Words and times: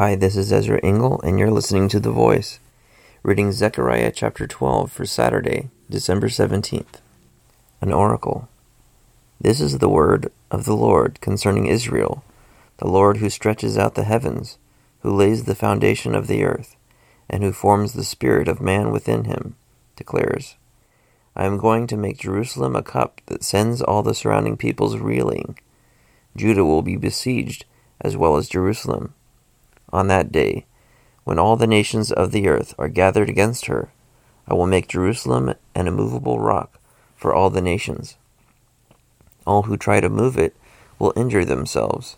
Hi, 0.00 0.14
this 0.14 0.34
is 0.34 0.50
Ezra 0.50 0.80
Engel, 0.82 1.20
and 1.20 1.38
you're 1.38 1.50
listening 1.50 1.86
to 1.90 2.00
The 2.00 2.10
Voice, 2.10 2.58
reading 3.22 3.52
Zechariah 3.52 4.10
chapter 4.10 4.46
12 4.46 4.90
for 4.90 5.04
Saturday, 5.04 5.68
December 5.90 6.28
17th. 6.28 7.02
An 7.82 7.92
oracle. 7.92 8.48
This 9.38 9.60
is 9.60 9.76
the 9.76 9.90
word 9.90 10.32
of 10.50 10.64
the 10.64 10.74
Lord 10.74 11.20
concerning 11.20 11.66
Israel, 11.66 12.24
the 12.78 12.88
Lord 12.88 13.18
who 13.18 13.28
stretches 13.28 13.76
out 13.76 13.94
the 13.94 14.04
heavens, 14.04 14.56
who 15.00 15.14
lays 15.14 15.44
the 15.44 15.54
foundation 15.54 16.14
of 16.14 16.28
the 16.28 16.44
earth, 16.44 16.76
and 17.28 17.42
who 17.42 17.52
forms 17.52 17.92
the 17.92 18.02
spirit 18.02 18.48
of 18.48 18.62
man 18.62 18.90
within 18.90 19.24
him, 19.24 19.54
declares 19.96 20.56
I 21.36 21.44
am 21.44 21.58
going 21.58 21.86
to 21.88 21.98
make 21.98 22.16
Jerusalem 22.16 22.74
a 22.74 22.82
cup 22.82 23.20
that 23.26 23.44
sends 23.44 23.82
all 23.82 24.02
the 24.02 24.14
surrounding 24.14 24.56
peoples 24.56 24.96
reeling. 24.96 25.58
Judah 26.34 26.64
will 26.64 26.80
be 26.80 26.96
besieged 26.96 27.66
as 28.00 28.16
well 28.16 28.38
as 28.38 28.48
Jerusalem 28.48 29.12
on 29.92 30.08
that 30.08 30.32
day, 30.32 30.66
when 31.24 31.38
all 31.38 31.56
the 31.56 31.66
nations 31.66 32.10
of 32.10 32.32
the 32.32 32.48
earth 32.48 32.74
are 32.78 32.88
gathered 32.88 33.28
against 33.28 33.66
her, 33.66 33.92
I 34.48 34.54
will 34.54 34.66
make 34.66 34.88
Jerusalem 34.88 35.54
an 35.74 35.86
immovable 35.86 36.38
rock 36.38 36.80
for 37.16 37.32
all 37.32 37.50
the 37.50 37.60
nations. 37.60 38.16
All 39.46 39.62
who 39.62 39.76
try 39.76 40.00
to 40.00 40.08
move 40.08 40.36
it 40.36 40.56
will 40.98 41.12
injure 41.14 41.44
themselves. 41.44 42.16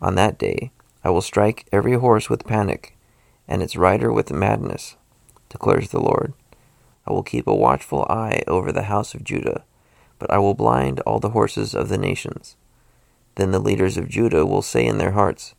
On 0.00 0.14
that 0.14 0.38
day, 0.38 0.70
I 1.02 1.10
will 1.10 1.22
strike 1.22 1.66
every 1.72 1.94
horse 1.94 2.30
with 2.30 2.46
panic, 2.46 2.96
and 3.48 3.62
its 3.62 3.76
rider 3.76 4.12
with 4.12 4.30
madness, 4.30 4.96
declares 5.48 5.90
the 5.90 6.00
Lord. 6.00 6.32
I 7.06 7.12
will 7.12 7.22
keep 7.22 7.46
a 7.46 7.54
watchful 7.54 8.06
eye 8.08 8.42
over 8.46 8.70
the 8.70 8.84
house 8.84 9.14
of 9.14 9.24
Judah, 9.24 9.64
but 10.18 10.30
I 10.30 10.38
will 10.38 10.54
blind 10.54 11.00
all 11.00 11.18
the 11.18 11.30
horses 11.30 11.74
of 11.74 11.88
the 11.88 11.98
nations. 11.98 12.56
Then 13.34 13.50
the 13.50 13.58
leaders 13.58 13.96
of 13.96 14.08
Judah 14.08 14.46
will 14.46 14.62
say 14.62 14.86
in 14.86 14.98
their 14.98 15.12
hearts, 15.12 15.55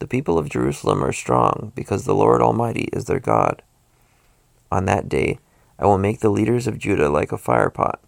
the 0.00 0.08
people 0.08 0.38
of 0.38 0.48
Jerusalem 0.48 1.04
are 1.04 1.12
strong, 1.12 1.72
because 1.74 2.04
the 2.04 2.14
Lord 2.14 2.42
Almighty 2.42 2.88
is 2.92 3.04
their 3.04 3.20
God. 3.20 3.62
On 4.72 4.86
that 4.86 5.08
day 5.08 5.38
I 5.78 5.86
will 5.86 5.98
make 5.98 6.20
the 6.20 6.30
leaders 6.30 6.66
of 6.66 6.78
Judah 6.78 7.08
like 7.08 7.32
a 7.32 7.38
firepot 7.38 7.98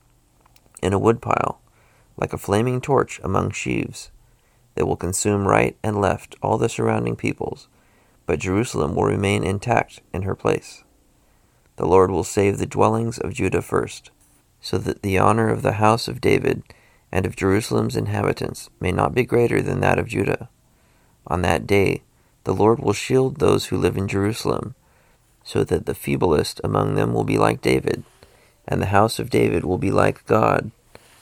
in 0.82 0.92
a 0.92 0.98
woodpile, 0.98 1.60
like 2.16 2.32
a 2.32 2.38
flaming 2.38 2.80
torch 2.80 3.20
among 3.22 3.50
sheaves. 3.50 4.10
They 4.74 4.82
will 4.82 4.96
consume 4.96 5.46
right 5.46 5.76
and 5.82 6.00
left 6.00 6.34
all 6.42 6.58
the 6.58 6.68
surrounding 6.68 7.14
peoples, 7.14 7.68
but 8.26 8.40
Jerusalem 8.40 8.94
will 8.94 9.04
remain 9.04 9.44
intact 9.44 10.00
in 10.12 10.22
her 10.22 10.34
place. 10.34 10.84
The 11.76 11.86
Lord 11.86 12.10
will 12.10 12.24
save 12.24 12.58
the 12.58 12.66
dwellings 12.66 13.18
of 13.18 13.34
Judah 13.34 13.62
first, 13.62 14.10
so 14.60 14.78
that 14.78 15.02
the 15.02 15.18
honor 15.18 15.48
of 15.48 15.62
the 15.62 15.72
house 15.72 16.08
of 16.08 16.20
David 16.20 16.62
and 17.10 17.26
of 17.26 17.36
Jerusalem's 17.36 17.96
inhabitants 17.96 18.70
may 18.80 18.92
not 18.92 19.14
be 19.14 19.24
greater 19.24 19.60
than 19.60 19.80
that 19.80 19.98
of 19.98 20.08
Judah. 20.08 20.48
On 21.26 21.42
that 21.42 21.66
day, 21.66 22.02
the 22.44 22.54
Lord 22.54 22.80
will 22.80 22.92
shield 22.92 23.36
those 23.36 23.66
who 23.66 23.76
live 23.76 23.96
in 23.96 24.08
Jerusalem, 24.08 24.74
so 25.44 25.64
that 25.64 25.86
the 25.86 25.94
feeblest 25.94 26.60
among 26.64 26.94
them 26.94 27.12
will 27.12 27.24
be 27.24 27.38
like 27.38 27.60
David, 27.60 28.04
and 28.66 28.80
the 28.80 28.86
house 28.86 29.18
of 29.18 29.30
David 29.30 29.64
will 29.64 29.78
be 29.78 29.90
like 29.90 30.26
God, 30.26 30.70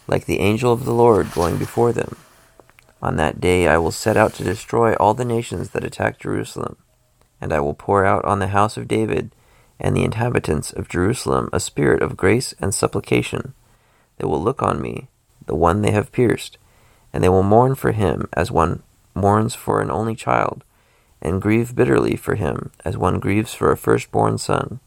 like 0.07 0.27
the 0.27 0.41
angel 0.41 0.73
of 0.73 0.85
the 0.85 0.95
Lord 0.95 1.33
going 1.33 1.59
before 1.59 1.93
them. 1.93 2.17
On 3.03 3.17
that 3.17 3.41
day 3.41 3.67
I 3.67 3.79
will 3.79 3.91
set 3.91 4.17
out 4.17 4.35
to 4.35 4.45
destroy 4.45 4.95
all 4.95 5.15
the 5.15 5.25
nations 5.25 5.71
that 5.71 5.85
attack 5.85 6.19
Jerusalem, 6.19 6.77
and 7.41 7.53
I 7.53 7.61
will 7.61 7.75
pour 7.75 8.05
out 8.05 8.25
on 8.25 8.39
the 8.39 8.49
house 8.49 8.77
of 8.77 8.89
David 8.89 9.31
and 9.79 9.97
the 9.97 10.05
inhabitants 10.05 10.73
of 10.73 10.89
Jerusalem 10.89 11.49
a 11.53 11.61
spirit 11.61 12.03
of 12.03 12.17
grace 12.17 12.55
and 12.61 12.75
supplication. 12.75 13.55
They 14.19 14.27
will 14.27 14.43
look 14.43 14.63
on 14.63 14.83
me, 14.83 15.09
the 15.47 15.55
one 15.55 15.81
they 15.81 15.93
have 15.93 16.13
pierced, 16.13 16.59
and 17.13 17.25
they 17.25 17.29
will 17.31 17.43
mourn 17.43 17.75
for 17.75 17.93
him 17.93 18.29
as 18.35 18.51
one 18.51 18.83
mourns 19.15 19.55
for 19.55 19.81
an 19.81 19.91
only 19.91 20.15
child, 20.15 20.65
and 21.23 21.43
grieve 21.43 21.75
bitterly 21.75 22.17
for 22.17 22.35
him 22.35 22.71
as 22.85 22.97
one 22.97 23.19
grieves 23.19 23.55
for 23.55 23.71
a 23.71 23.77
firstborn 23.77 24.39
son. 24.39 24.81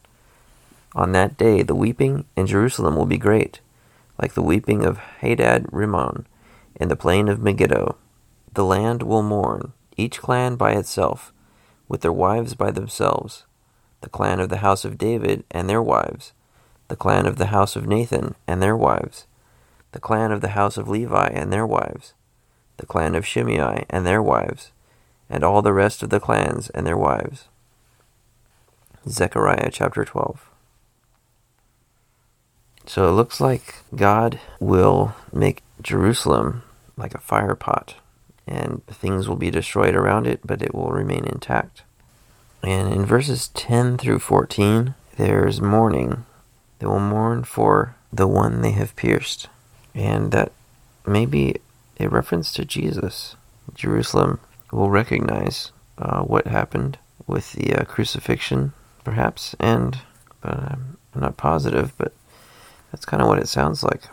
On 0.96 1.12
that 1.12 1.38
day 1.38 1.64
the 1.64 1.76
weeping 1.76 2.26
in 2.36 2.48
Jerusalem 2.48 2.96
will 2.96 3.06
be 3.06 3.18
great, 3.18 3.62
like 4.22 4.34
the 4.34 4.42
weeping 4.42 4.86
of 4.86 4.98
Hadad 4.98 5.66
Rimmon 5.72 6.26
in 6.76 6.90
the 6.90 6.96
plain 6.96 7.28
of 7.28 7.42
Megiddo. 7.42 7.98
The 8.54 8.66
land 8.66 9.04
will 9.04 9.24
mourn, 9.24 9.74
each 9.98 10.22
clan 10.22 10.56
by 10.56 10.74
itself, 10.74 11.34
with 11.88 12.02
their 12.02 12.14
wives 12.14 12.54
by 12.56 12.72
themselves, 12.72 13.46
the 14.02 14.10
clan 14.10 14.40
of 14.40 14.50
the 14.50 14.58
house 14.58 14.86
of 14.86 14.98
David 14.98 15.44
and 15.50 15.70
their 15.70 15.82
wives, 15.82 16.34
the 16.88 16.96
clan 16.96 17.26
of 17.26 17.38
the 17.38 17.48
house 17.48 17.76
of 17.76 17.88
Nathan 17.88 18.36
and 18.48 18.62
their 18.62 18.78
wives, 18.78 19.26
the 19.92 20.00
clan 20.00 20.32
of 20.32 20.42
the 20.42 20.50
house 20.50 20.78
of 20.78 20.88
Levi 20.88 21.28
and 21.28 21.52
their 21.52 21.66
wives, 21.66 22.14
the 22.78 22.86
clan 22.86 23.16
of 23.16 23.26
Shimei 23.26 23.86
and 23.90 24.06
their 24.06 24.22
wives, 24.22 24.72
and 25.30 25.44
all 25.44 25.62
the 25.62 25.74
rest 25.74 26.04
of 26.04 26.10
the 26.10 26.20
clans 26.20 26.70
and 26.72 26.86
their 26.86 26.98
wives. 26.98 27.46
Zechariah 29.08 29.70
chapter 29.72 30.06
12. 30.06 30.50
So 32.86 33.08
it 33.08 33.14
looks 33.14 33.40
like 33.40 33.76
God 33.96 34.40
will 34.60 35.16
make 35.32 35.64
Jerusalem 35.82 36.64
like 36.98 37.16
a 37.16 37.20
fire 37.20 37.56
pot, 37.56 37.96
and 38.46 38.86
things 38.88 39.28
will 39.28 39.36
be 39.36 39.52
destroyed 39.52 39.96
around 39.96 40.28
it, 40.28 40.42
but 40.44 40.62
it 40.62 40.76
will 40.76 40.92
remain 40.92 41.26
intact. 41.26 41.84
And 42.62 42.94
in 42.94 43.06
verses 43.06 43.50
10 43.50 43.98
through 43.98 44.20
14, 44.20 44.96
there's 45.18 45.62
mourning. 45.62 46.26
They 46.80 46.88
will 46.88 47.00
mourn 47.00 47.44
for 47.44 47.96
the 48.12 48.28
one 48.28 48.62
they 48.62 48.72
have 48.72 48.96
pierced. 48.96 49.48
And 49.94 50.32
that 50.32 50.52
may 51.06 51.26
be 51.26 51.58
a 52.04 52.10
reference 52.10 52.52
to 52.54 52.66
Jesus. 52.66 53.36
Jerusalem 53.74 54.40
will 54.72 54.90
recognize 54.90 55.72
uh, 55.98 56.22
what 56.22 56.48
happened 56.48 56.98
with 57.28 57.54
the 57.54 57.74
uh, 57.74 57.86
crucifixion, 57.86 58.74
perhaps, 59.04 59.56
and 59.60 60.00
but 60.42 60.78
I'm 61.16 61.22
not 61.22 61.38
positive, 61.38 61.94
but 61.98 62.14
that's 62.92 63.06
kind 63.06 63.22
of 63.22 63.30
what 63.30 63.40
it 63.40 63.48
sounds 63.48 63.84
like. 63.84 64.04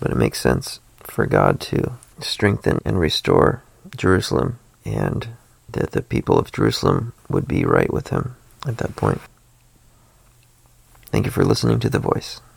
But 0.00 0.10
it 0.10 0.16
makes 0.16 0.40
sense 0.40 0.80
for 1.02 1.26
God 1.26 1.60
to 1.60 1.92
strengthen 2.20 2.80
and 2.84 2.98
restore 2.98 3.62
Jerusalem, 3.96 4.58
and 4.84 5.28
that 5.68 5.92
the 5.92 6.02
people 6.02 6.38
of 6.38 6.52
Jerusalem 6.52 7.12
would 7.28 7.46
be 7.46 7.64
right 7.64 7.92
with 7.92 8.08
Him 8.08 8.36
at 8.66 8.78
that 8.78 8.96
point. 8.96 9.20
Thank 11.06 11.26
you 11.26 11.30
for 11.30 11.44
listening 11.44 11.80
to 11.80 11.90
The 11.90 11.98
Voice. 11.98 12.40